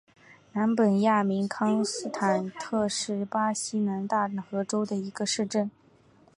[0.53, 5.69] 南本雅明康斯坦特是巴西南大河州的一个市镇。